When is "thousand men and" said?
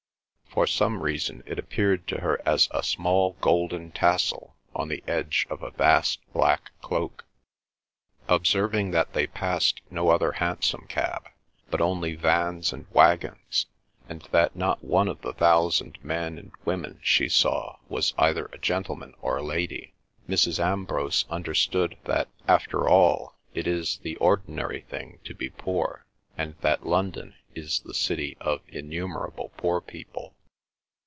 15.31-16.51